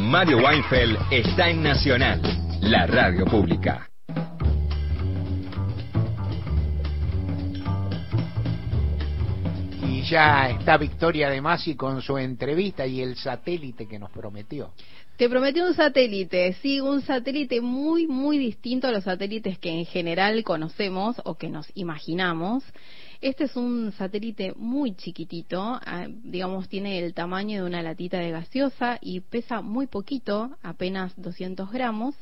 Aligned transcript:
Mario 0.00 0.38
Weinfeld 0.38 0.98
está 1.10 1.50
en 1.50 1.62
Nacional, 1.62 2.20
la 2.62 2.86
radio 2.86 3.26
pública. 3.26 3.88
Y 9.86 10.02
ya 10.02 10.50
está 10.50 10.78
Victoria 10.78 11.28
de 11.28 11.40
Masi 11.40 11.76
con 11.76 12.00
su 12.00 12.16
entrevista 12.16 12.86
y 12.86 13.02
el 13.02 13.14
satélite 13.16 13.86
que 13.86 13.98
nos 13.98 14.10
prometió. 14.10 14.72
Te 15.16 15.28
prometí 15.28 15.60
un 15.60 15.74
satélite, 15.74 16.54
sí, 16.54 16.80
un 16.80 17.02
satélite 17.02 17.60
muy, 17.60 18.06
muy 18.06 18.38
distinto 18.38 18.88
a 18.88 18.92
los 18.92 19.04
satélites 19.04 19.58
que 19.58 19.68
en 19.68 19.84
general 19.84 20.42
conocemos 20.44 21.20
o 21.24 21.36
que 21.36 21.50
nos 21.50 21.70
imaginamos. 21.74 22.64
Este 23.20 23.44
es 23.44 23.54
un 23.54 23.92
satélite 23.92 24.54
muy 24.56 24.94
chiquitito, 24.94 25.60
ah, 25.60 26.06
digamos, 26.08 26.70
tiene 26.70 26.98
el 27.00 27.12
tamaño 27.12 27.60
de 27.60 27.68
una 27.68 27.82
latita 27.82 28.18
de 28.18 28.30
gaseosa 28.30 28.98
y 29.02 29.20
pesa 29.20 29.60
muy 29.60 29.86
poquito, 29.86 30.56
apenas 30.62 31.12
200 31.20 31.70
gramos. 31.70 32.14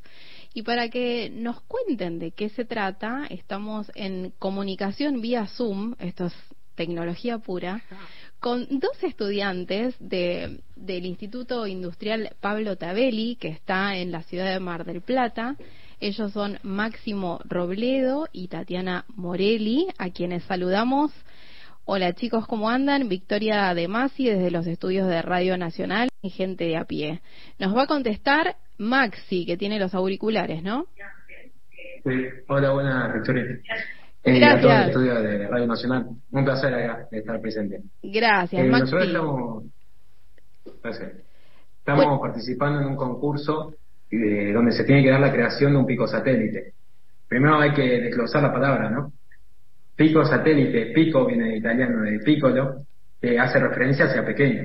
Y 0.55 0.63
para 0.63 0.89
que 0.89 1.31
nos 1.31 1.61
cuenten 1.63 2.19
de 2.19 2.33
qué 2.33 2.49
se 2.49 2.65
trata, 2.65 3.27
estamos 3.31 3.93
en 3.95 4.33
comunicación 4.41 5.21
vía 5.21 5.47
Zoom, 5.47 5.95
esto 6.01 6.27
es 6.27 6.35
tecnología 6.75 7.39
pura, 7.39 7.81
con 8.41 8.67
dos 8.81 9.03
estudiantes 9.03 9.95
de, 10.01 10.61
del 10.75 11.07
Instituto 11.07 11.67
Industrial 11.69 12.35
Pablo 12.41 12.77
Tabelli, 12.77 13.37
que 13.37 13.49
está 13.49 13.97
en 13.97 14.11
la 14.11 14.23
ciudad 14.25 14.53
de 14.53 14.61
Mar 14.61 14.85
del 14.85 15.03
Plata. 15.03 15.57
Ellos 16.01 16.33
son 16.33 16.59
Máximo 16.63 17.41
Robledo 17.45 18.29
y 18.33 18.49
Tatiana 18.49 19.05
Morelli, 19.17 19.89
a 19.99 20.11
quienes 20.11 20.45
saludamos. 20.45 21.11
Hola 21.85 22.13
chicos, 22.13 22.47
¿cómo 22.47 22.71
andan? 22.71 23.09
Victoria 23.09 23.73
de 23.75 23.89
Masi 23.89 24.27
desde 24.29 24.51
los 24.51 24.67
estudios 24.67 25.09
de 25.09 25.23
Radio 25.23 25.57
Nacional 25.57 26.09
y 26.23 26.31
gente 26.31 26.65
de 26.65 26.77
a 26.77 26.85
pie. 26.85 27.21
Nos 27.59 27.75
va 27.77 27.85
a 27.85 27.87
contestar 27.87 28.57
Maxi, 28.77 29.45
que 29.47 29.57
tiene 29.57 29.79
los 29.81 29.95
auriculares, 29.95 30.63
¿no? 30.63 30.87
Sí. 32.05 32.11
Hola, 32.49 32.71
buenas, 32.73 33.15
Victoria. 33.15 33.43
Eh, 34.23 34.39
Gracias. 34.39 34.59
A 34.59 34.61
todo 34.61 34.73
el 34.73 34.89
estudio 34.91 35.15
de 35.23 35.49
Radio 35.49 35.67
Nacional. 35.67 36.07
Un 36.31 36.45
placer 36.45 36.75
acá 36.75 37.09
estar 37.11 37.41
presente. 37.41 37.83
Gracias, 38.03 38.63
Eh, 38.65 38.69
Maxi. 38.69 38.85
nosotros 38.85 39.07
estamos, 39.09 39.65
gracias. 40.83 41.13
estamos 41.79 42.05
Bueno. 42.05 42.21
participando 42.21 42.81
en 42.83 42.87
un 42.89 42.97
concurso 42.97 43.75
eh, 44.11 44.53
donde 44.53 44.73
se 44.73 44.85
tiene 44.85 45.03
que 45.03 45.11
dar 45.11 45.21
la 45.21 45.33
creación 45.33 45.73
de 45.73 45.79
un 45.79 45.87
pico 45.87 46.07
satélite. 46.07 46.73
Primero 47.29 47.59
hay 47.59 47.73
que 47.73 47.83
desglosar 47.83 48.43
la 48.43 48.53
palabra, 48.53 48.91
¿no? 48.91 49.13
Pico 49.95 50.25
satélite, 50.25 50.93
pico 50.95 51.27
viene 51.27 51.49
de 51.49 51.57
italiano 51.59 52.03
de 52.03 52.21
piccolo, 52.21 52.87
que 53.21 53.39
hace 53.39 53.59
referencia 53.59 54.07
hacia 54.07 54.25
pequeño. 54.25 54.65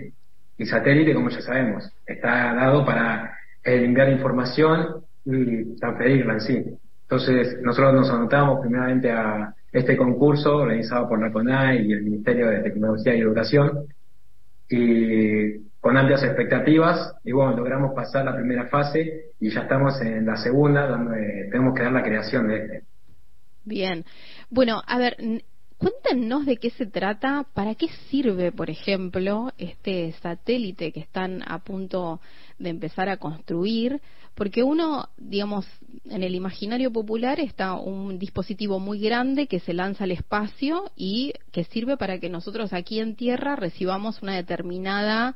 Y 0.58 0.66
satélite, 0.66 1.14
como 1.14 1.30
ya 1.30 1.42
sabemos, 1.42 1.92
está 2.06 2.54
dado 2.54 2.86
para 2.86 3.38
enviar 3.64 4.10
información 4.10 5.04
y 5.26 5.76
transferirla 5.78 6.34
en 6.34 6.42
sí. 6.42 6.64
Entonces, 7.04 7.58
nosotros 7.62 7.94
nos 7.94 8.10
anotamos 8.12 8.62
primeramente 8.62 9.12
a 9.12 9.54
este 9.72 9.98
concurso 9.98 10.58
organizado 10.58 11.10
por 11.10 11.20
la 11.20 11.32
CONAI 11.32 11.88
y 11.88 11.94
el 11.94 12.04
Ministerio 12.04 12.50
de 12.50 12.60
Tecnología 12.60 13.16
y 13.16 13.22
Educación, 13.22 13.88
y 14.70 15.62
con 15.84 15.98
amplias 15.98 16.23
expectativas, 16.23 17.14
y 17.26 17.34
bueno, 17.34 17.58
logramos 17.58 17.94
pasar 17.94 18.23
la 18.23 18.34
primera 18.34 18.67
fase 18.67 19.34
y 19.38 19.50
ya 19.50 19.64
estamos 19.64 20.00
en 20.00 20.25
la 20.25 20.38
segunda, 20.38 20.88
donde 20.88 21.50
tenemos 21.52 21.75
que 21.75 21.84
dar 21.84 21.92
la 21.92 22.02
creación 22.02 22.48
de 22.48 22.56
este. 22.56 22.84
Bien. 23.66 24.06
Bueno, 24.50 24.81
a 24.88 24.98
ver, 24.98 25.17
cuéntenos 25.78 26.45
de 26.45 26.56
qué 26.56 26.70
se 26.70 26.86
trata, 26.86 27.45
para 27.53 27.75
qué 27.75 27.90
sirve, 28.09 28.53
por 28.53 28.70
ejemplo, 28.70 29.52
este 29.58 30.14
satélite 30.22 30.94
que 30.94 31.02
están 31.02 31.44
a 31.45 31.59
punto 31.59 32.22
de 32.59 32.70
empezar 32.70 33.09
a 33.09 33.18
construir, 33.18 34.00
porque 34.36 34.64
uno, 34.64 35.09
digamos, 35.18 35.68
en 36.06 36.23
el 36.23 36.34
imaginario 36.34 36.94
popular 36.94 37.42
está 37.42 37.73
un 37.73 38.20
dispositivo 38.20 38.80
muy 38.80 39.02
grande 39.02 39.47
que 39.47 39.59
se 39.59 39.73
lanza 39.73 40.06
al 40.06 40.12
espacio 40.12 40.94
y 40.96 41.34
que 41.52 41.66
sirve 41.66 41.97
para 41.97 42.19
que 42.19 42.29
nosotros 42.29 42.72
aquí 42.72 43.02
en 43.02 43.18
Tierra 43.18 43.58
recibamos 43.58 44.22
una 44.22 44.38
determinada 44.38 45.35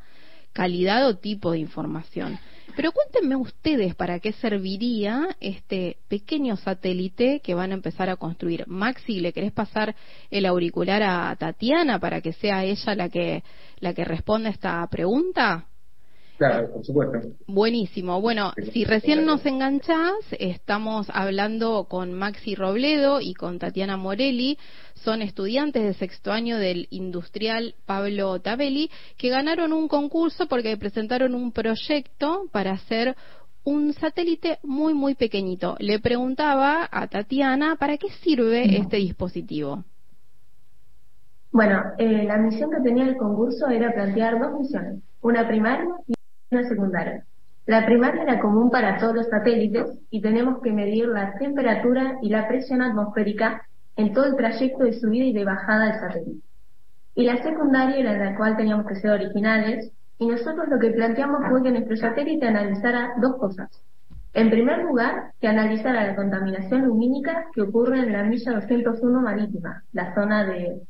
calidad 0.57 1.07
o 1.07 1.17
tipo 1.17 1.51
de 1.51 1.59
información. 1.59 2.39
Pero 2.75 2.91
cuéntenme 2.91 3.35
ustedes 3.35 3.93
para 3.93 4.19
qué 4.19 4.33
serviría 4.33 5.37
este 5.39 5.97
pequeño 6.07 6.57
satélite 6.57 7.41
que 7.41 7.53
van 7.53 7.69
a 7.69 7.75
empezar 7.75 8.09
a 8.09 8.15
construir. 8.15 8.65
Maxi, 8.67 9.19
¿le 9.19 9.33
querés 9.33 9.51
pasar 9.51 9.95
el 10.31 10.47
auricular 10.47 11.03
a 11.03 11.35
Tatiana 11.35 11.99
para 11.99 12.21
que 12.21 12.33
sea 12.33 12.63
ella 12.63 12.95
la 12.95 13.07
que 13.07 13.43
la 13.79 13.93
que 13.93 14.03
responda 14.03 14.49
esta 14.49 14.87
pregunta? 14.87 15.67
Claro, 16.37 16.71
por 16.71 16.85
supuesto. 16.85 17.29
Buenísimo. 17.47 18.21
Bueno, 18.21 18.53
si 18.71 18.85
recién 18.85 19.25
nos 19.25 19.43
enganchás, 19.45 20.13
estamos 20.37 21.07
hablando 21.11 21.85
con 21.89 22.13
Maxi 22.13 22.53
Robledo 22.53 23.21
y 23.21 23.33
con 23.33 23.57
Tatiana 23.57 23.97
Morelli. 23.97 24.59
Son 24.93 25.23
estudiantes 25.23 25.83
de 25.83 25.93
sexto 25.95 26.31
año 26.31 26.59
del 26.59 26.87
industrial 26.91 27.73
Pablo 27.87 28.39
Tabelli 28.39 28.91
que 29.17 29.29
ganaron 29.29 29.73
un 29.73 29.87
concurso 29.87 30.47
porque 30.47 30.77
presentaron 30.77 31.33
un 31.33 31.51
proyecto 31.51 32.43
para 32.51 32.73
hacer 32.73 33.15
un 33.63 33.93
satélite 33.93 34.59
muy, 34.63 34.93
muy 34.93 35.15
pequeñito. 35.15 35.75
Le 35.79 35.99
preguntaba 35.99 36.87
a 36.89 37.07
Tatiana 37.07 37.77
para 37.77 37.97
qué 37.97 38.09
sirve 38.21 38.77
este 38.77 38.97
dispositivo. 38.97 39.83
Bueno, 41.51 41.81
eh, 41.97 42.23
la 42.25 42.37
misión 42.37 42.69
que 42.69 42.81
tenía 42.81 43.05
el 43.05 43.17
concurso 43.17 43.67
era 43.67 43.91
plantear 43.91 44.39
dos 44.39 44.59
misiones, 44.59 45.01
una 45.21 45.47
primaria 45.47 45.89
y 46.07 46.13
secundaria. 46.49 47.23
La 47.65 47.85
primaria 47.85 48.23
era 48.23 48.39
común 48.39 48.69
para 48.69 48.97
todos 48.97 49.15
los 49.15 49.27
satélites 49.27 49.99
y 50.09 50.21
tenemos 50.21 50.61
que 50.61 50.71
medir 50.71 51.07
la 51.07 51.33
temperatura 51.37 52.17
y 52.21 52.29
la 52.29 52.47
presión 52.47 52.81
atmosférica 52.81 53.63
en 53.97 54.13
todo 54.13 54.25
el 54.25 54.35
trayecto 54.35 54.83
de 54.83 54.93
subida 54.93 55.25
y 55.25 55.33
de 55.33 55.43
bajada 55.43 55.85
del 55.85 55.99
satélite. 55.99 56.47
Y 57.15 57.25
la 57.25 57.41
secundaria 57.43 57.97
era 57.97 58.17
la 58.17 58.37
cual 58.37 58.55
teníamos 58.55 58.85
que 58.85 58.95
ser 58.95 59.11
originales 59.11 59.91
y 60.19 60.27
nosotros 60.27 60.67
lo 60.69 60.79
que 60.79 60.91
planteamos 60.91 61.41
fue 61.49 61.63
que 61.63 61.71
nuestro 61.71 61.97
satélite 61.97 62.47
analizara 62.47 63.13
dos 63.19 63.35
cosas. 63.37 63.69
En 64.33 64.49
primer 64.51 64.83
lugar, 64.83 65.31
que 65.41 65.47
analizara 65.47 66.05
la 66.05 66.15
contaminación 66.15 66.85
lumínica 66.85 67.47
que 67.53 67.63
ocurre 67.63 67.99
en 67.99 68.13
la 68.13 68.23
milla 68.23 68.53
201 68.53 69.21
marítima, 69.21 69.83
la 69.93 70.13
zona 70.13 70.45
de 70.45 70.81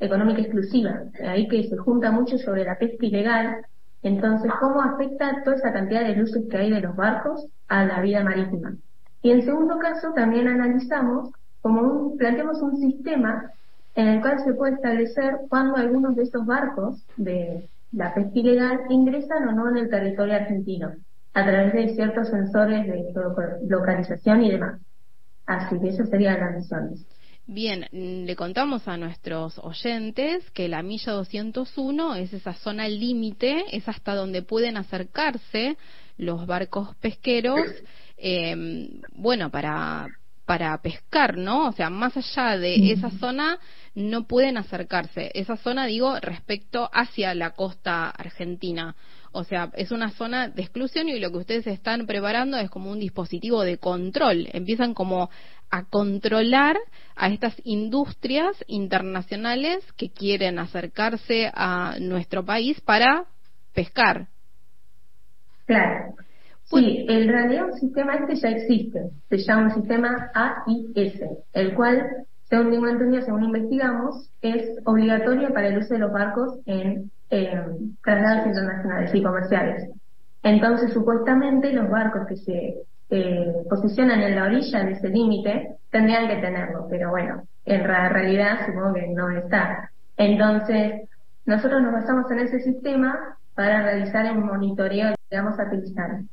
económica 0.00 0.42
exclusiva, 0.42 1.02
ahí 1.24 1.48
que 1.48 1.68
se 1.68 1.76
junta 1.76 2.10
mucho 2.10 2.36
sobre 2.36 2.64
la 2.64 2.76
pesca 2.78 3.06
ilegal. 3.06 3.64
Entonces, 4.02 4.52
¿cómo 4.60 4.80
afecta 4.82 5.42
toda 5.42 5.56
esa 5.56 5.72
cantidad 5.72 6.04
de 6.04 6.16
luces 6.16 6.44
que 6.50 6.56
hay 6.56 6.70
de 6.70 6.80
los 6.80 6.94
barcos 6.94 7.46
a 7.68 7.84
la 7.84 8.00
vida 8.00 8.22
marítima? 8.22 8.76
Y 9.22 9.30
en 9.30 9.42
segundo 9.42 9.78
caso, 9.78 10.12
también 10.14 10.48
analizamos 10.48 11.30
como 11.60 11.80
un, 11.80 12.16
planteamos 12.16 12.62
un 12.62 12.76
sistema 12.76 13.50
en 13.94 14.08
el 14.08 14.20
cual 14.20 14.38
se 14.44 14.54
puede 14.54 14.74
establecer 14.74 15.38
cuándo 15.48 15.76
algunos 15.76 16.14
de 16.14 16.24
esos 16.24 16.46
barcos 16.46 17.04
de 17.16 17.68
la 17.92 18.14
pesca 18.14 18.38
ilegal 18.38 18.80
ingresan 18.90 19.48
o 19.48 19.52
no 19.52 19.68
en 19.70 19.78
el 19.78 19.90
territorio 19.90 20.34
argentino, 20.34 20.92
a 21.34 21.44
través 21.44 21.72
de 21.72 21.94
ciertos 21.94 22.28
sensores 22.28 22.86
de 22.86 23.12
localización 23.66 24.42
y 24.44 24.50
demás. 24.50 24.80
Así 25.46 25.80
que 25.80 25.88
esas 25.88 26.10
serían 26.10 26.40
las 26.40 26.56
misiones. 26.56 27.06
Bien, 27.46 27.86
mm, 27.92 28.24
le 28.24 28.34
contamos 28.34 28.88
a 28.88 28.96
nuestros 28.96 29.58
oyentes 29.58 30.50
que 30.50 30.68
la 30.68 30.82
milla 30.82 31.12
201 31.12 32.16
es 32.16 32.32
esa 32.32 32.54
zona 32.54 32.88
límite, 32.88 33.64
es 33.72 33.88
hasta 33.88 34.14
donde 34.14 34.42
pueden 34.42 34.76
acercarse 34.76 35.76
los 36.18 36.46
barcos 36.46 36.96
pesqueros, 36.96 37.60
eh, 38.16 38.88
bueno, 39.12 39.50
para 39.50 40.08
para 40.46 40.80
pescar, 40.80 41.36
¿no? 41.36 41.66
O 41.66 41.72
sea, 41.72 41.90
más 41.90 42.16
allá 42.16 42.56
de 42.56 42.92
esa 42.92 43.10
zona 43.10 43.58
no 43.96 44.28
pueden 44.28 44.56
acercarse. 44.56 45.32
Esa 45.34 45.56
zona, 45.56 45.86
digo, 45.86 46.18
respecto 46.20 46.88
hacia 46.92 47.34
la 47.34 47.50
costa 47.50 48.10
argentina. 48.10 48.94
O 49.36 49.44
sea, 49.44 49.70
es 49.74 49.90
una 49.90 50.12
zona 50.12 50.48
de 50.48 50.62
exclusión 50.62 51.10
y 51.10 51.20
lo 51.20 51.30
que 51.30 51.36
ustedes 51.36 51.66
están 51.66 52.06
preparando 52.06 52.56
es 52.56 52.70
como 52.70 52.90
un 52.90 52.98
dispositivo 52.98 53.64
de 53.64 53.76
control. 53.76 54.48
Empiezan 54.50 54.94
como 54.94 55.28
a 55.70 55.84
controlar 55.84 56.78
a 57.14 57.28
estas 57.28 57.54
industrias 57.62 58.56
internacionales 58.66 59.84
que 59.98 60.10
quieren 60.10 60.58
acercarse 60.58 61.50
a 61.52 61.96
nuestro 62.00 62.46
país 62.46 62.80
para 62.80 63.26
pescar. 63.74 64.28
Claro. 65.66 66.14
Sí, 66.64 67.04
en 67.06 67.28
realidad 67.28 67.66
un 67.66 67.78
sistema 67.78 68.14
este 68.14 68.36
ya 68.36 68.48
existe. 68.48 69.10
Se 69.28 69.36
llama 69.36 69.64
un 69.64 69.74
sistema 69.74 70.30
AIS, 70.32 71.20
el 71.52 71.74
cual, 71.74 72.06
según 72.48 72.70
tengo 72.70 72.88
entendido, 72.88 73.22
según 73.22 73.44
investigamos, 73.44 74.30
es 74.40 74.66
obligatorio 74.86 75.52
para 75.52 75.68
el 75.68 75.76
uso 75.76 75.92
de 75.92 76.00
los 76.00 76.10
barcos 76.10 76.58
en 76.64 77.10
eh, 77.30 77.60
internacionales 78.06 79.14
y 79.14 79.22
comerciales. 79.22 79.90
Entonces, 80.42 80.92
supuestamente, 80.92 81.72
los 81.72 81.90
barcos 81.90 82.26
que 82.28 82.36
se 82.36 82.76
eh, 83.10 83.52
posicionan 83.68 84.20
en 84.22 84.36
la 84.36 84.44
orilla 84.44 84.84
de 84.84 84.92
ese 84.92 85.08
límite 85.08 85.76
tendrían 85.90 86.28
que 86.28 86.36
tenerlo, 86.36 86.86
pero 86.88 87.10
bueno, 87.10 87.42
en 87.64 87.84
realidad 87.84 88.66
supongo 88.66 88.94
que 88.94 89.08
no 89.08 89.30
está. 89.30 89.90
Entonces, 90.16 91.08
nosotros 91.44 91.82
nos 91.82 91.92
basamos 91.92 92.30
en 92.30 92.40
ese 92.40 92.60
sistema 92.60 93.38
para 93.54 93.82
realizar 93.82 94.26
el 94.26 94.38
monitoreo 94.38 95.14
digamos, 95.30 95.56
satelitales. 95.56 96.26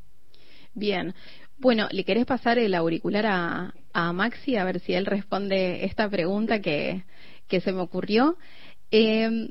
Bien. 0.73 1.13
Bueno, 1.57 1.87
¿le 1.91 2.03
querés 2.03 2.25
pasar 2.25 2.57
el 2.57 2.75
auricular 2.75 3.25
a, 3.25 3.73
a 3.93 4.13
Maxi 4.13 4.57
a 4.57 4.65
ver 4.65 4.79
si 4.79 4.93
él 4.93 5.05
responde 5.05 5.85
esta 5.85 6.09
pregunta 6.09 6.59
que, 6.59 7.03
que 7.47 7.61
se 7.61 7.71
me 7.71 7.81
ocurrió? 7.81 8.37
Eh, 8.91 9.49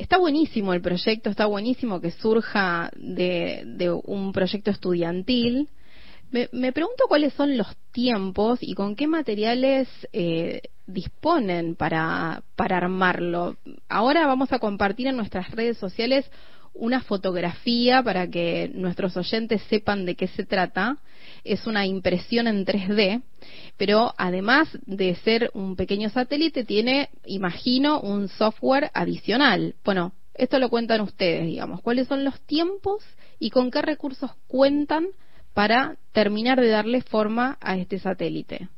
está 0.00 0.18
buenísimo 0.18 0.72
el 0.72 0.80
proyecto, 0.80 1.30
está 1.30 1.46
buenísimo 1.46 2.00
que 2.00 2.10
surja 2.10 2.90
de, 2.96 3.62
de 3.66 3.90
un 3.90 4.32
proyecto 4.32 4.70
estudiantil. 4.70 5.68
Me, 6.30 6.48
me, 6.52 6.72
pregunto 6.72 7.04
cuáles 7.08 7.32
son 7.34 7.56
los 7.56 7.66
tiempos 7.92 8.60
y 8.62 8.74
con 8.74 8.96
qué 8.96 9.06
materiales 9.06 9.88
eh, 10.12 10.62
disponen 10.86 11.74
para, 11.74 12.42
para 12.56 12.78
armarlo. 12.78 13.56
Ahora 13.88 14.26
vamos 14.26 14.52
a 14.52 14.58
compartir 14.58 15.08
en 15.08 15.16
nuestras 15.16 15.50
redes 15.50 15.76
sociales 15.76 16.30
una 16.72 17.00
fotografía 17.02 18.02
para 18.02 18.28
que 18.28 18.70
nuestros 18.72 19.16
oyentes 19.16 19.60
sepan 19.68 20.06
de 20.06 20.14
qué 20.14 20.28
se 20.28 20.44
trata. 20.44 20.98
Es 21.44 21.66
una 21.66 21.86
impresión 21.86 22.46
en 22.46 22.64
3D, 22.64 23.22
pero 23.76 24.12
además 24.16 24.68
de 24.86 25.14
ser 25.16 25.50
un 25.54 25.76
pequeño 25.76 26.10
satélite, 26.10 26.64
tiene, 26.64 27.10
imagino, 27.24 28.00
un 28.00 28.28
software 28.28 28.90
adicional. 28.94 29.74
Bueno, 29.84 30.12
esto 30.34 30.58
lo 30.58 30.70
cuentan 30.70 31.00
ustedes, 31.00 31.46
digamos. 31.46 31.80
¿Cuáles 31.82 32.08
son 32.08 32.24
los 32.24 32.40
tiempos 32.42 33.04
y 33.38 33.50
con 33.50 33.70
qué 33.70 33.82
recursos 33.82 34.30
cuentan 34.46 35.06
para 35.54 35.96
terminar 36.12 36.60
de 36.60 36.68
darle 36.68 37.02
forma 37.02 37.58
a 37.60 37.76
este 37.76 37.98
satélite? 37.98 38.68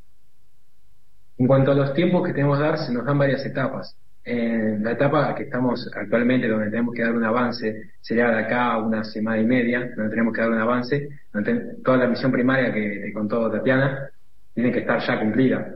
En 1.38 1.46
cuanto 1.46 1.72
a 1.72 1.74
los 1.74 1.94
tiempos 1.94 2.26
que 2.26 2.32
tenemos 2.32 2.58
que 2.58 2.64
dar, 2.64 2.78
se 2.78 2.92
nos 2.92 3.04
dan 3.04 3.18
varias 3.18 3.44
etapas. 3.44 3.96
En 4.24 4.84
la 4.84 4.92
etapa 4.92 5.34
que 5.34 5.44
estamos 5.44 5.90
actualmente, 5.94 6.46
donde 6.46 6.70
tenemos 6.70 6.94
que 6.94 7.02
dar 7.02 7.12
un 7.12 7.24
avance, 7.24 7.90
sería 8.00 8.28
de 8.30 8.38
acá 8.38 8.78
una 8.78 9.02
semana 9.02 9.40
y 9.40 9.44
media, 9.44 9.90
donde 9.96 10.10
tenemos 10.10 10.32
que 10.32 10.40
dar 10.42 10.50
un 10.50 10.58
avance, 10.58 11.08
donde 11.32 11.76
toda 11.84 11.96
la 11.98 12.06
misión 12.06 12.30
primaria 12.30 12.72
que 12.72 13.00
te 13.02 13.12
contó 13.12 13.50
Tatiana 13.50 14.10
tiene 14.54 14.70
que 14.70 14.80
estar 14.80 15.00
ya 15.00 15.18
cumplida. 15.18 15.74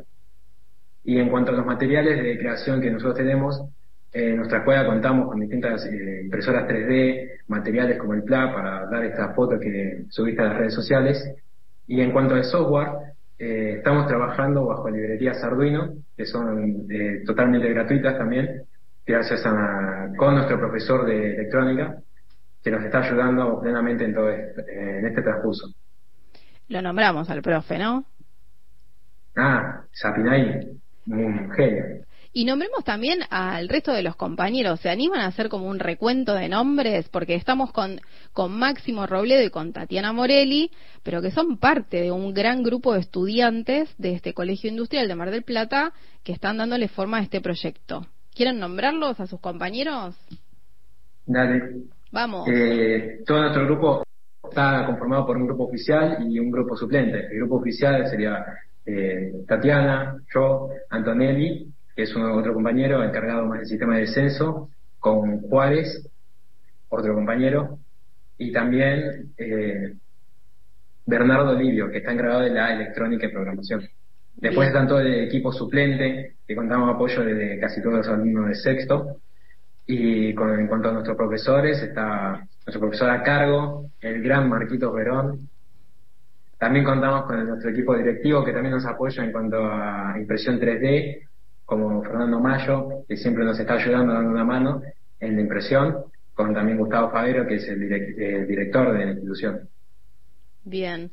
Y 1.02 1.18
en 1.18 1.28
cuanto 1.28 1.50
a 1.50 1.54
los 1.54 1.66
materiales 1.66 2.22
de 2.22 2.38
creación 2.38 2.80
que 2.80 2.90
nosotros 2.90 3.16
tenemos, 3.16 3.60
eh, 4.12 4.30
en 4.30 4.36
nuestra 4.36 4.58
escuela 4.58 4.86
contamos 4.86 5.28
con 5.28 5.40
distintas 5.40 5.84
eh, 5.86 6.20
impresoras 6.24 6.68
3D, 6.68 7.40
materiales 7.48 7.98
como 7.98 8.14
el 8.14 8.22
PLA 8.22 8.52
para 8.52 8.86
dar 8.86 9.04
esta 9.04 9.34
foto 9.34 9.58
que 9.58 10.04
subiste 10.08 10.42
a 10.42 10.46
las 10.46 10.58
redes 10.58 10.74
sociales. 10.74 11.34
Y 11.88 12.00
en 12.00 12.12
cuanto 12.12 12.34
al 12.34 12.44
software, 12.44 13.15
eh, 13.38 13.74
estamos 13.78 14.06
trabajando 14.06 14.64
bajo 14.66 14.88
librerías 14.88 15.42
Arduino, 15.44 15.94
que 16.16 16.24
son 16.24 16.86
eh, 16.90 17.22
totalmente 17.26 17.68
gratuitas 17.68 18.16
también, 18.16 18.62
gracias 19.06 19.44
a 19.44 20.10
con 20.16 20.34
nuestro 20.34 20.58
profesor 20.58 21.04
de 21.04 21.34
electrónica, 21.34 21.96
que 22.62 22.70
nos 22.70 22.82
está 22.84 23.00
ayudando 23.00 23.60
plenamente 23.60 24.04
en 24.04 24.14
todo 24.14 24.30
este, 24.30 24.98
en 24.98 25.06
este 25.06 25.22
transcurso. 25.22 25.68
Lo 26.68 26.82
nombramos 26.82 27.28
al 27.30 27.42
profe, 27.42 27.78
¿no? 27.78 28.04
Ah, 29.36 29.82
Sapinay, 29.92 30.80
un 31.06 31.50
genio. 31.50 32.05
Y 32.36 32.44
nombremos 32.44 32.84
también 32.84 33.20
al 33.30 33.66
resto 33.66 33.94
de 33.94 34.02
los 34.02 34.14
compañeros. 34.14 34.80
¿Se 34.80 34.90
animan 34.90 35.20
a 35.20 35.28
hacer 35.28 35.48
como 35.48 35.68
un 35.68 35.78
recuento 35.78 36.34
de 36.34 36.50
nombres? 36.50 37.08
Porque 37.08 37.34
estamos 37.34 37.72
con, 37.72 37.98
con 38.34 38.52
Máximo 38.52 39.06
Robledo 39.06 39.42
y 39.42 39.48
con 39.48 39.72
Tatiana 39.72 40.12
Morelli, 40.12 40.70
pero 41.02 41.22
que 41.22 41.30
son 41.30 41.56
parte 41.56 42.02
de 42.02 42.12
un 42.12 42.34
gran 42.34 42.62
grupo 42.62 42.92
de 42.92 43.00
estudiantes 43.00 43.88
de 43.96 44.12
este 44.12 44.34
Colegio 44.34 44.68
Industrial 44.68 45.08
de 45.08 45.14
Mar 45.14 45.30
del 45.30 45.44
Plata 45.44 45.94
que 46.22 46.32
están 46.32 46.58
dándole 46.58 46.88
forma 46.88 47.16
a 47.16 47.22
este 47.22 47.40
proyecto. 47.40 48.06
¿Quieren 48.34 48.58
nombrarlos 48.58 49.18
a 49.18 49.26
sus 49.26 49.40
compañeros? 49.40 50.14
Dale. 51.24 51.84
Vamos. 52.12 52.46
Eh, 52.52 53.20
todo 53.24 53.40
nuestro 53.40 53.64
grupo 53.64 54.02
está 54.46 54.84
conformado 54.84 55.24
por 55.24 55.38
un 55.38 55.46
grupo 55.46 55.64
oficial 55.68 56.18
y 56.30 56.38
un 56.38 56.50
grupo 56.50 56.76
suplente. 56.76 57.28
El 57.30 57.38
grupo 57.38 57.56
oficial 57.56 58.06
sería 58.10 58.44
eh, 58.84 59.32
Tatiana, 59.48 60.18
yo, 60.34 60.68
Antonelli 60.90 61.72
que 61.96 62.02
es 62.02 62.14
otro 62.14 62.52
compañero 62.52 63.02
encargado 63.02 63.46
más 63.46 63.60
del 63.60 63.68
sistema 63.68 63.94
de 63.94 64.02
descenso, 64.02 64.68
con 65.00 65.40
Juárez, 65.40 66.06
otro 66.90 67.14
compañero, 67.14 67.78
y 68.36 68.52
también 68.52 69.32
eh, 69.38 69.94
Bernardo 71.06 71.54
Livio, 71.54 71.90
que 71.90 71.98
está 71.98 72.12
encargado 72.12 72.42
de 72.42 72.50
la 72.50 72.74
electrónica 72.74 73.26
y 73.26 73.32
programación. 73.32 73.88
Después 74.34 74.68
están 74.68 74.86
todo 74.86 75.00
el 75.00 75.24
equipo 75.24 75.50
suplente, 75.50 76.34
que 76.46 76.54
contamos 76.54 76.94
apoyo 76.94 77.24
de 77.24 77.58
casi 77.58 77.80
todos 77.80 77.96
los 77.96 78.08
alumnos 78.08 78.48
de 78.48 78.54
sexto. 78.56 79.16
Y 79.86 80.34
con, 80.34 80.58
en 80.58 80.66
cuanto 80.66 80.90
a 80.90 80.92
nuestros 80.92 81.16
profesores, 81.16 81.80
está 81.80 82.46
nuestro 82.66 82.80
profesor 82.80 83.08
a 83.08 83.22
cargo, 83.22 83.86
el 84.00 84.22
gran 84.22 84.50
Marquitos 84.50 84.92
Verón. 84.92 85.48
También 86.58 86.84
contamos 86.84 87.24
con 87.24 87.46
nuestro 87.46 87.70
equipo 87.70 87.96
directivo, 87.96 88.44
que 88.44 88.52
también 88.52 88.74
nos 88.74 88.84
apoya 88.84 89.24
en 89.24 89.32
cuanto 89.32 89.64
a 89.64 90.16
impresión 90.18 90.60
3D 90.60 91.25
como 91.66 92.02
Fernando 92.02 92.40
Mayo, 92.40 93.04
que 93.08 93.16
siempre 93.16 93.44
nos 93.44 93.58
está 93.58 93.74
ayudando, 93.74 94.14
dando 94.14 94.30
una 94.30 94.44
mano 94.44 94.82
en 95.18 95.34
la 95.34 95.42
impresión, 95.42 96.04
con 96.32 96.54
también 96.54 96.78
Gustavo 96.78 97.10
Favero, 97.10 97.46
que 97.46 97.56
es 97.56 97.68
el, 97.68 97.80
director 98.46 98.92
de 98.92 99.04
la 99.04 99.10
institución. 99.12 99.68
Bien. 100.64 101.10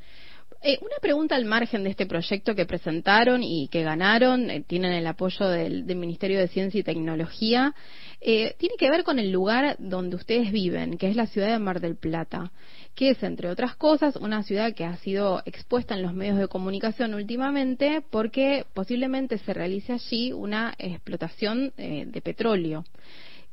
Eh, 0.61 0.77
una 0.81 0.95
pregunta 1.01 1.35
al 1.35 1.44
margen 1.44 1.83
de 1.83 1.89
este 1.89 2.05
proyecto 2.05 2.55
que 2.55 2.65
presentaron 2.65 3.44
y 3.44 3.67
que 3.69 3.83
ganaron, 3.83 4.50
eh, 4.50 4.63
tienen 4.65 4.94
el 4.94 5.07
apoyo 5.07 5.47
del, 5.47 5.83
Ministerio 5.95 6.39
de 6.39 6.47
Ciencia 6.47 6.79
y 6.79 6.83
Tecnología, 6.83 7.73
eh, 8.21 8.55
tiene 8.57 8.75
que 8.77 8.89
ver 8.89 9.03
con 9.03 9.19
el 9.19 9.31
lugar 9.31 9.75
donde 9.79 10.15
ustedes 10.15 10.51
viven, 10.51 10.97
que 10.97 11.09
es 11.09 11.17
la 11.17 11.27
ciudad 11.27 11.50
de 11.50 11.59
Mar 11.59 11.81
del 11.81 11.97
Plata 11.97 12.51
que 12.95 13.11
es, 13.11 13.23
entre 13.23 13.49
otras 13.49 13.75
cosas, 13.75 14.15
una 14.15 14.43
ciudad 14.43 14.73
que 14.73 14.85
ha 14.85 14.97
sido 14.97 15.41
expuesta 15.45 15.95
en 15.95 16.03
los 16.03 16.13
medios 16.13 16.37
de 16.37 16.47
comunicación 16.47 17.13
últimamente 17.13 18.03
porque 18.09 18.65
posiblemente 18.73 19.37
se 19.39 19.53
realice 19.53 19.93
allí 19.93 20.31
una 20.31 20.73
explotación 20.77 21.73
eh, 21.77 22.05
de 22.07 22.21
petróleo. 22.21 22.83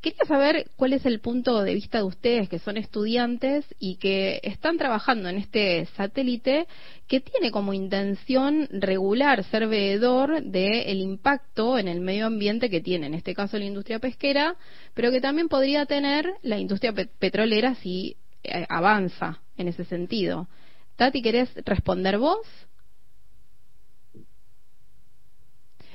Quería 0.01 0.25
saber 0.25 0.71
cuál 0.77 0.95
es 0.95 1.05
el 1.05 1.21
punto 1.21 1.63
de 1.63 1.75
vista 1.75 1.99
de 1.99 2.05
ustedes 2.05 2.49
que 2.49 2.59
son 2.59 2.79
estudiantes 2.79 3.67
y 3.79 3.97
que 3.97 4.41
están 4.43 4.79
trabajando 4.79 5.29
en 5.29 5.37
este 5.37 5.85
satélite 5.95 6.67
que 7.07 7.21
tiene 7.21 7.51
como 7.51 7.75
intención 7.75 8.67
regular, 8.71 9.45
ser 9.45 9.69
veedor 9.69 10.43
del 10.43 11.01
impacto 11.01 11.77
en 11.77 11.87
el 11.87 12.01
medio 12.01 12.27
ambiente 12.27 12.71
que 12.71 12.81
tiene, 12.81 13.09
en 13.09 13.15
este 13.15 13.35
caso 13.35 13.59
la 13.59 13.67
industria 13.67 13.99
pesquera, 13.99 14.57
pero 14.95 15.11
que 15.11 15.21
también 15.21 15.49
podría 15.49 15.85
tener 15.85 16.33
la 16.41 16.59
industria 16.59 16.95
petrolera 16.95 17.75
si 17.75 18.17
eh, 18.43 18.67
avanza 18.69 19.41
en 19.57 19.69
ese 19.69 19.85
sentido. 19.85 20.49
Tati, 20.97 21.23
¿querés 21.23 21.51
responder 21.65 22.19
vos? 22.19 22.47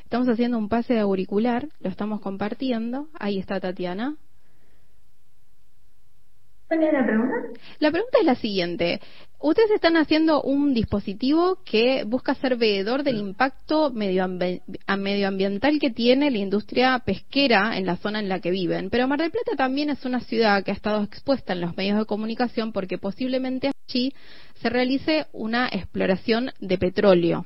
Estamos 0.04 0.28
haciendo 0.28 0.58
un 0.58 0.70
pase 0.70 0.94
de 0.94 1.00
auricular, 1.00 1.68
lo 1.80 1.90
estamos 1.90 2.22
compartiendo. 2.22 3.10
Ahí 3.20 3.40
está 3.40 3.60
Tatiana. 3.60 4.16
¿Cuál 6.68 6.84
es 6.84 6.94
la 6.94 7.06
pregunta? 7.06 7.36
La 7.80 7.92
pregunta 7.92 8.18
es 8.20 8.26
la 8.26 8.36
siguiente. 8.36 9.02
Ustedes 9.48 9.70
están 9.70 9.96
haciendo 9.96 10.42
un 10.42 10.74
dispositivo 10.74 11.60
que 11.64 12.04
busca 12.04 12.34
ser 12.34 12.56
veedor 12.56 13.04
del 13.04 13.18
impacto 13.18 13.92
medioambiental 13.92 15.78
que 15.80 15.92
tiene 15.92 16.32
la 16.32 16.40
industria 16.40 16.98
pesquera 17.06 17.78
en 17.78 17.86
la 17.86 17.98
zona 17.98 18.20
en 18.20 18.28
la 18.28 18.40
que 18.40 18.50
viven. 18.50 18.90
Pero 18.90 19.08
Mar 19.08 19.20
del 19.20 19.30
Plata 19.30 19.56
también 19.56 19.92
es 19.92 20.04
una 20.04 20.20
ciudad 20.22 20.64
que 20.64 20.72
ha 20.72 20.74
estado 20.74 21.04
expuesta 21.04 21.54
en 21.54 21.62
los 21.62 21.78
medios 21.78 22.00
de 22.00 22.08
comunicación 22.08 22.72
porque 22.72 22.98
posiblemente 22.98 23.70
allí 23.88 24.16
se 24.56 24.70
realice 24.72 25.28
una 25.32 25.68
exploración 25.68 26.50
de 26.60 26.80
petróleo. 26.80 27.46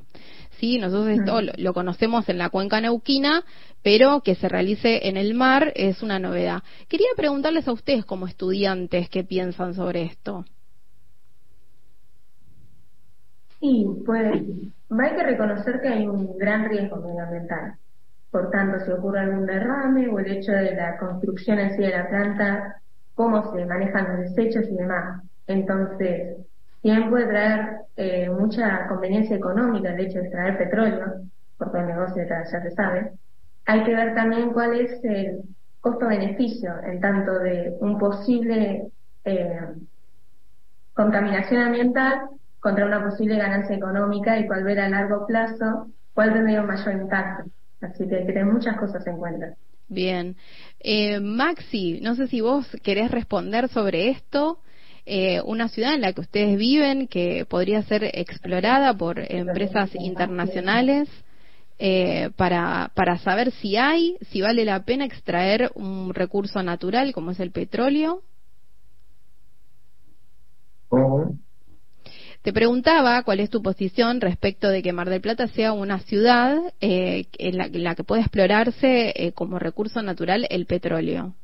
Sí, 0.58 0.78
nosotros 0.78 1.20
esto 1.20 1.42
lo, 1.58 1.74
conocemos 1.74 2.30
en 2.30 2.38
la 2.38 2.48
cuenca 2.48 2.80
neuquina, 2.80 3.44
pero 3.84 4.22
que 4.22 4.36
se 4.36 4.48
realice 4.48 5.10
en 5.10 5.18
el 5.18 5.34
mar 5.34 5.74
es 5.76 6.02
una 6.02 6.18
novedad. 6.18 6.64
Quería 6.88 7.10
preguntarles 7.18 7.68
a 7.68 7.74
ustedes 7.74 8.06
como 8.06 8.26
estudiantes 8.26 9.10
qué 9.10 9.26
piensan 9.26 9.74
sobre 9.74 10.04
esto. 10.04 10.46
Sí, 13.60 13.86
pues 14.06 14.42
hay 14.90 15.16
que 15.16 15.24
reconocer 15.24 15.82
que 15.82 15.90
hay 15.90 16.08
un 16.08 16.38
gran 16.38 16.70
riesgo 16.70 16.98
medioambiental. 16.98 17.76
Por 18.32 18.50
tanto, 18.52 18.80
si 18.86 18.92
ocurre 18.92 19.20
algún 19.22 19.46
derrame 19.46 20.08
o 20.08 20.20
el 20.20 20.32
hecho 20.32 20.52
de 20.52 20.76
la 20.76 20.98
construcción 20.98 21.60
en 21.60 21.76
sí 21.76 21.82
de 21.82 21.90
la 21.90 22.08
planta, 22.08 22.82
cómo 23.16 23.52
se 23.52 23.66
manejan 23.66 24.18
los 24.18 24.36
desechos 24.36 24.66
y 24.70 24.76
demás. 24.76 25.24
Entonces, 25.48 26.38
bien 26.84 27.10
puede 27.10 27.28
traer 27.28 27.80
eh, 27.98 28.30
mucha 28.30 28.88
conveniencia 28.88 29.36
económica 29.36 29.90
el 29.94 30.00
hecho 30.06 30.20
de 30.20 30.26
extraer 30.26 30.58
petróleo, 30.58 31.06
porque 31.58 31.80
el 31.80 31.88
negocio 31.88 32.24
ya, 32.30 32.46
se 32.46 32.72
sabe. 32.72 33.12
Hay 33.66 33.84
que 33.84 33.94
ver 33.94 34.16
también 34.16 34.54
cuál 34.54 34.80
es 34.80 35.04
el 35.04 35.42
costo-beneficio 35.82 36.72
en 36.84 37.02
tanto 37.02 37.40
de 37.40 37.76
un 37.80 37.98
posible 37.98 38.90
eh, 39.26 39.60
contaminación 40.94 41.62
ambiental 41.62 42.39
contra 42.60 42.86
una 42.86 43.04
posible 43.04 43.38
ganancia 43.38 43.76
económica 43.76 44.38
y 44.40 44.48
cuál 44.48 44.64
ver 44.64 44.80
a 44.80 44.90
largo 44.90 45.26
plazo 45.26 45.88
cuál 46.14 46.34
tendría 46.34 46.62
un 46.62 46.68
mayor 46.68 46.94
impacto. 46.94 47.50
Así 47.82 48.08
que 48.08 48.18
hay 48.18 48.26
que 48.26 48.34
tener 48.34 48.46
muchas 48.46 48.78
cosas 48.78 49.06
en 49.08 49.18
cuenta. 49.18 49.54
Bien. 49.88 50.36
Eh, 50.80 51.20
Maxi, 51.20 52.00
no 52.02 52.16
sé 52.16 52.28
si 52.28 52.42
vos 52.42 52.68
querés 52.84 53.10
responder 53.10 53.70
sobre 53.70 54.10
esto 54.10 54.60
eh, 55.06 55.42
una 55.44 55.70
ciudad 55.70 55.96
en 55.96 56.02
la 56.02 56.14
que 56.14 56.22
ustedes 56.22 56.58
viven 56.58 57.08
que 57.08 57.46
podría 57.46 57.82
ser 57.84 58.04
explorada 58.14 58.94
por 58.94 59.20
empresas 59.20 59.96
internacionales 59.96 61.10
eh, 61.80 62.30
para, 62.36 62.92
para 62.94 63.18
saber 63.18 63.52
si 63.54 63.78
hay, 63.78 64.18
si 64.30 64.42
vale 64.42 64.66
la 64.66 64.84
pena 64.84 65.06
extraer 65.06 65.72
un 65.74 66.14
recurso 66.14 66.62
natural 66.62 67.14
como 67.14 67.32
es 67.32 67.40
el 67.40 67.52
petróleo? 67.52 68.22
Te 72.50 72.54
preguntaba 72.54 73.22
cuál 73.22 73.42
es 73.42 73.52
tu 73.52 73.62
posición 73.62 74.22
respecto 74.22 74.70
de 74.70 74.82
que 74.82 74.92
Mar 74.92 75.08
del 75.08 75.22
Plata 75.22 75.46
sea 75.46 75.72
una 75.72 76.00
ciudad 76.00 76.58
eh, 76.82 77.28
en, 77.38 77.84
la, 77.84 77.94
que 77.94 78.04
pueda 78.04 78.22
explorarse 78.24 79.14
eh, 79.16 79.34
como 79.34 79.60
recurso 79.60 80.02
natural 80.02 80.48
el 80.50 80.66
petróleo. 80.66 81.36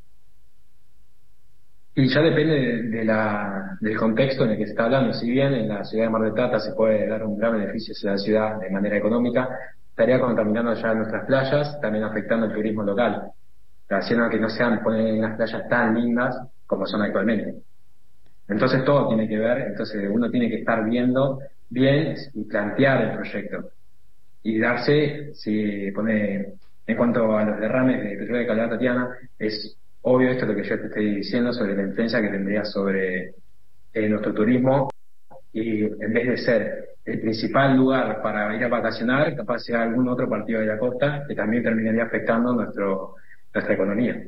Y 1.94 2.12
ya 2.12 2.22
depende 2.22 2.90
de, 2.90 3.06
la, 3.06 3.78
del 3.82 3.96
contexto 3.98 4.46
en 4.46 4.54
el 4.54 4.58
que 4.58 4.66
se 4.66 4.72
está 4.72 4.86
hablando. 4.86 5.14
Si 5.14 5.30
bien 5.30 5.54
en 5.54 5.70
la 5.70 5.84
ciudad 5.84 6.06
de 6.06 6.10
Mar 6.10 6.24
del 6.24 6.34
Plata 6.34 6.60
se 6.60 6.74
puede 6.74 7.08
dar 7.08 7.24
un 7.24 7.38
gran 7.38 7.54
beneficio 7.54 7.94
a 8.10 8.14
la 8.14 8.18
ciudad 8.18 8.60
de 8.60 8.72
manera 8.72 8.98
económica, 8.98 9.48
estaría 9.88 10.20
contaminando 10.20 10.74
ya 10.74 10.92
nuestras 10.96 11.24
playas, 11.28 11.80
también 11.82 12.04
afectando 12.04 12.48
el 12.48 12.54
turismo 12.54 12.82
local, 12.82 13.30
haciendo 13.92 14.28
que 14.28 14.40
no 14.40 14.50
sean 14.50 14.82
poner 14.82 15.14
unas 15.14 15.38
playas 15.38 15.70
tan 15.70 15.94
lindas 15.94 16.36
como 16.66 16.88
son 16.88 17.04
actualmente. 17.04 17.62
Entonces 18.48 18.84
todo 18.86 19.08
tiene 19.08 19.28
que 19.28 19.38
ver, 19.38 19.60
entonces 19.70 20.08
uno 20.10 20.30
tiene 20.30 20.50
que 20.50 20.60
estar 20.60 20.88
viendo 20.88 21.40
bien 21.70 22.16
y 22.34 22.44
plantear 22.46 23.02
el 23.02 23.16
proyecto. 23.16 23.72
Y 24.44 24.60
darse, 24.60 25.34
si 25.34 25.92
pone, 25.92 26.54
en 26.86 26.98
cuanto 26.98 27.36
a 27.36 27.44
los 27.44 27.60
derrames 27.60 28.04
de 28.04 28.18
petróleo 28.18 28.42
de 28.42 28.48
calidad 28.48 28.70
Tatiana, 28.70 29.10
es 29.40 29.78
obvio 30.02 30.30
esto 30.30 30.46
lo 30.46 30.56
que 30.56 30.64
yo 30.64 30.80
te 30.80 30.88
estoy 30.88 31.16
diciendo 31.16 31.52
sobre 31.52 31.76
la 31.76 31.84
influencia 31.84 32.22
que 32.22 32.30
tendría 32.30 32.64
sobre 32.64 33.34
eh, 33.94 34.10
nuestro 34.10 34.34
turismo 34.34 34.90
y 35.52 35.84
en 35.84 36.14
vez 36.14 36.28
de 36.28 36.38
ser 36.38 36.90
el 37.06 37.22
principal 37.22 37.76
lugar 37.76 38.22
para 38.22 38.56
ir 38.56 38.64
a 38.64 38.68
vacacionar, 38.68 39.36
capaz 39.36 39.60
sea 39.60 39.84
algún 39.84 40.08
otro 40.10 40.30
partido 40.30 40.60
de 40.60 40.68
la 40.68 40.78
costa 40.78 41.24
que 41.28 41.36
también 41.36 41.64
terminaría 41.64 42.04
afectando 42.04 42.54
nuestro, 42.54 43.16
nuestra 43.54 43.74
economía. 43.74 44.22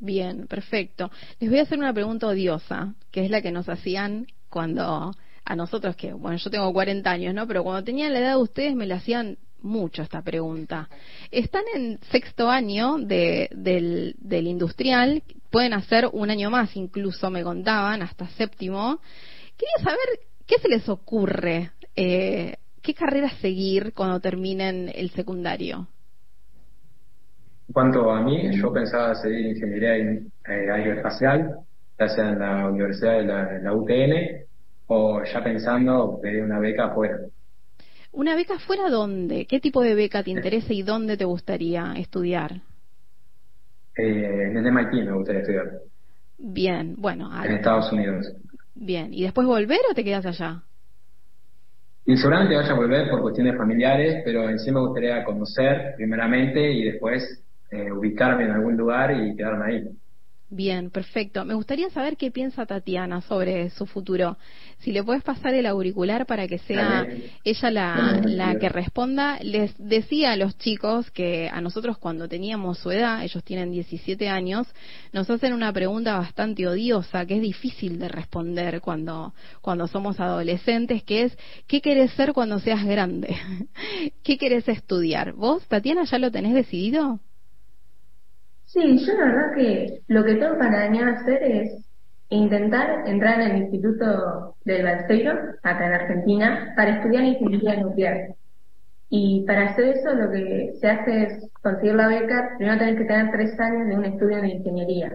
Bien, 0.00 0.46
perfecto. 0.46 1.10
Les 1.38 1.50
voy 1.50 1.58
a 1.58 1.62
hacer 1.62 1.78
una 1.78 1.92
pregunta 1.92 2.26
odiosa, 2.26 2.94
que 3.10 3.24
es 3.24 3.30
la 3.30 3.42
que 3.42 3.52
nos 3.52 3.68
hacían 3.68 4.26
cuando 4.48 5.12
a 5.44 5.56
nosotros 5.56 5.94
que, 5.96 6.12
bueno, 6.12 6.38
yo 6.38 6.50
tengo 6.50 6.72
40 6.72 7.10
años, 7.10 7.34
¿no? 7.34 7.46
Pero 7.46 7.62
cuando 7.62 7.84
tenía 7.84 8.08
la 8.08 8.18
edad 8.18 8.30
de 8.30 8.42
ustedes 8.42 8.74
me 8.74 8.86
la 8.86 8.96
hacían 8.96 9.36
mucho 9.60 10.02
esta 10.02 10.22
pregunta. 10.22 10.88
Están 11.30 11.64
en 11.74 11.98
sexto 12.10 12.48
año 12.48 12.96
de, 12.98 13.50
del, 13.52 14.14
del 14.18 14.46
industrial, 14.46 15.22
pueden 15.50 15.74
hacer 15.74 16.08
un 16.10 16.30
año 16.30 16.50
más, 16.50 16.74
incluso 16.76 17.30
me 17.30 17.42
contaban, 17.42 18.00
hasta 18.00 18.26
séptimo. 18.30 19.00
Quería 19.56 19.84
saber 19.84 20.20
qué 20.46 20.58
se 20.60 20.68
les 20.68 20.88
ocurre, 20.88 21.72
eh, 21.94 22.56
qué 22.80 22.94
carrera 22.94 23.30
seguir 23.40 23.92
cuando 23.92 24.18
terminen 24.18 24.90
el 24.94 25.10
secundario. 25.10 25.88
En 27.70 27.74
cuanto 27.74 28.10
a 28.10 28.20
mí, 28.20 28.50
yo 28.60 28.72
pensaba 28.72 29.14
seguir 29.14 29.46
ingeniería 29.46 29.96
en, 29.96 30.32
eh, 30.44 30.70
aeroespacial, 30.72 31.54
ya 31.96 32.08
sea 32.08 32.30
en 32.30 32.40
la 32.40 32.68
Universidad 32.68 33.18
de 33.18 33.62
la, 33.62 33.72
UTN 33.72 34.44
o 34.88 35.22
ya 35.22 35.44
pensando 35.44 36.18
pedir 36.20 36.42
una 36.42 36.58
beca 36.58 36.86
afuera. 36.86 37.18
¿Una 38.10 38.34
beca 38.34 38.58
fuera 38.58 38.90
dónde? 38.90 39.46
¿Qué 39.46 39.60
tipo 39.60 39.82
de 39.82 39.94
beca 39.94 40.24
te 40.24 40.32
interesa 40.32 40.72
y 40.72 40.82
dónde 40.82 41.16
te 41.16 41.24
gustaría 41.24 41.92
estudiar? 41.96 42.54
Eh, 43.96 44.48
en 44.48 44.56
el 44.56 44.66
MIT 44.66 45.04
me 45.04 45.12
gustaría 45.12 45.42
estudiar. 45.42 45.70
Bien, 46.38 46.96
bueno. 46.98 47.30
En 47.44 47.52
Estados 47.52 47.92
Unidos. 47.92 48.34
Bien, 48.74 49.14
¿y 49.14 49.22
después 49.22 49.46
volver 49.46 49.78
o 49.88 49.94
te 49.94 50.02
quedas 50.02 50.26
allá? 50.26 50.64
Y 52.04 52.16
seguramente 52.16 52.56
vaya 52.56 52.72
a 52.72 52.76
volver 52.76 53.10
por 53.10 53.22
cuestiones 53.22 53.56
familiares, 53.56 54.22
pero 54.24 54.50
en 54.50 54.58
sí 54.58 54.72
me 54.72 54.80
gustaría 54.80 55.22
conocer 55.22 55.94
primeramente 55.96 56.72
y 56.72 56.82
después 56.86 57.44
eh, 57.70 57.92
ubicarme 57.92 58.44
en 58.44 58.50
algún 58.50 58.76
lugar 58.76 59.12
y 59.12 59.36
quedarme 59.36 59.64
ahí. 59.66 59.84
Bien, 60.52 60.90
perfecto. 60.90 61.44
Me 61.44 61.54
gustaría 61.54 61.88
saber 61.90 62.16
qué 62.16 62.32
piensa 62.32 62.66
Tatiana 62.66 63.20
sobre 63.20 63.70
su 63.70 63.86
futuro. 63.86 64.36
Si 64.78 64.90
le 64.90 65.04
puedes 65.04 65.22
pasar 65.22 65.54
el 65.54 65.64
auricular 65.64 66.26
para 66.26 66.48
que 66.48 66.58
sea 66.58 67.06
ella 67.44 67.70
la, 67.70 68.20
la, 68.24 68.58
que 68.58 68.68
responda. 68.68 69.38
Les 69.42 69.72
decía 69.78 70.32
a 70.32 70.36
los 70.36 70.58
chicos 70.58 71.08
que 71.12 71.48
a 71.48 71.60
nosotros 71.60 71.98
cuando 71.98 72.28
teníamos 72.28 72.78
su 72.78 72.90
edad, 72.90 73.22
ellos 73.22 73.44
tienen 73.44 73.70
17 73.70 74.28
años, 74.28 74.66
nos 75.12 75.30
hacen 75.30 75.52
una 75.52 75.72
pregunta 75.72 76.18
bastante 76.18 76.66
odiosa 76.66 77.24
que 77.26 77.36
es 77.36 77.42
difícil 77.42 78.00
de 78.00 78.08
responder 78.08 78.80
cuando, 78.80 79.32
cuando 79.60 79.86
somos 79.86 80.18
adolescentes, 80.18 81.04
que 81.04 81.22
es 81.22 81.38
¿qué 81.68 81.80
querés 81.80 82.10
ser 82.14 82.32
cuando 82.32 82.58
seas 82.58 82.84
grande? 82.84 83.36
¿Qué 84.24 84.36
querés 84.36 84.66
estudiar? 84.66 85.32
¿Vos, 85.32 85.64
Tatiana, 85.68 86.02
ya 86.02 86.18
lo 86.18 86.32
tenés 86.32 86.54
decidido? 86.54 87.20
Sí, 88.72 89.04
yo 89.04 89.14
la 89.14 89.24
verdad 89.24 89.54
que 89.56 90.00
lo 90.06 90.22
que 90.24 90.34
tengo 90.36 90.56
para 90.56 90.84
a 90.84 91.10
hacer 91.10 91.42
es 91.42 91.84
intentar 92.28 93.02
entrar 93.08 93.40
en 93.40 93.50
el 93.50 93.62
Instituto 93.62 94.56
del 94.64 94.84
Balseiro, 94.84 95.32
acá 95.64 95.86
en 95.86 95.92
Argentina, 95.92 96.72
para 96.76 96.96
estudiar 96.98 97.24
ingeniería 97.24 97.82
nuclear. 97.82 98.36
Y 99.10 99.44
para 99.46 99.70
hacer 99.70 99.96
eso 99.96 100.14
lo 100.14 100.30
que 100.30 100.72
se 100.80 100.88
hace 100.88 101.22
es 101.24 101.50
conseguir 101.62 101.94
la 101.96 102.08
beca, 102.08 102.54
primero 102.58 102.78
tenés 102.78 102.98
que 102.98 103.04
tener 103.06 103.32
tres 103.32 103.60
años 103.60 103.88
de 103.88 103.96
un 103.96 104.04
estudio 104.04 104.40
de 104.42 104.48
ingeniería. 104.50 105.12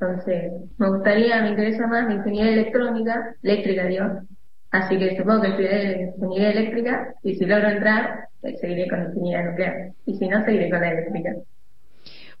Entonces, 0.00 0.52
me 0.78 0.88
gustaría, 0.90 1.42
me 1.42 1.50
interesa 1.50 1.86
más 1.86 2.08
la 2.08 2.14
ingeniería 2.14 2.54
electrónica, 2.54 3.36
eléctrica 3.42 3.86
dios, 3.86 4.12
así 4.72 4.98
que 4.98 5.16
supongo 5.16 5.42
que 5.42 5.48
estudiaré 5.48 6.12
ingeniería 6.16 6.50
eléctrica 6.52 7.14
y 7.22 7.36
si 7.36 7.46
logro 7.46 7.68
entrar, 7.68 8.28
pues, 8.40 8.60
seguiré 8.60 8.88
con 8.88 9.02
ingeniería 9.04 9.50
nuclear. 9.50 9.92
Y 10.06 10.16
si 10.18 10.28
no, 10.28 10.44
seguiré 10.44 10.70
con 10.70 10.80
la 10.80 10.92
eléctrica. 10.92 11.34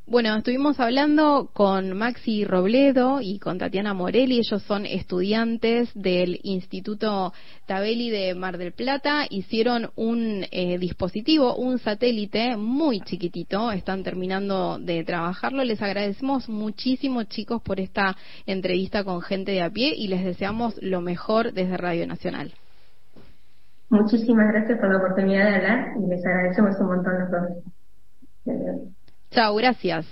Bueno, 0.06 0.34
estuvimos 0.36 0.80
hablando 0.80 1.50
con 1.52 1.96
Maxi 1.96 2.44
Robledo 2.44 3.20
y 3.20 3.38
con 3.38 3.58
Tatiana 3.58 3.94
Morelli. 3.94 4.38
Ellos 4.38 4.60
son 4.64 4.84
estudiantes 4.84 5.88
del 5.94 6.40
Instituto 6.42 7.32
Tabeli 7.66 8.10
de 8.10 8.34
Mar 8.34 8.58
del 8.58 8.72
Plata. 8.72 9.26
Hicieron 9.30 9.90
un 9.94 10.44
eh, 10.50 10.78
dispositivo, 10.78 11.54
un 11.54 11.78
satélite 11.78 12.56
muy 12.56 13.00
chiquitito. 13.02 13.70
Están 13.70 14.02
terminando 14.02 14.80
de 14.80 15.04
trabajarlo. 15.04 15.62
Les 15.62 15.80
agradecemos 15.80 16.48
muchísimo, 16.48 17.22
chicos, 17.22 17.62
por 17.62 17.78
esta 17.78 18.16
entrevista 18.46 19.04
con 19.04 19.22
gente 19.22 19.52
de 19.52 19.62
a 19.62 19.70
pie 19.70 19.94
y 19.96 20.08
les 20.08 20.24
deseamos 20.24 20.74
lo 20.82 21.00
mejor 21.00 21.52
desde 21.52 21.76
Radio 21.76 22.06
Nacional. 22.08 22.52
Muchísimas 23.90 24.52
gracias 24.52 24.78
por 24.80 24.90
la 24.90 24.98
oportunidad 24.98 25.50
de 25.50 25.54
hablar 25.56 25.86
y 26.02 26.06
les 26.08 26.24
agradecemos 26.26 26.76
un 26.80 26.86
montón 26.86 27.14
todos. 27.30 28.99
Chao, 29.30 29.54
gracias. 29.56 30.06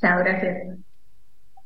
Chao, 0.00 0.18
gracias. 0.20 0.78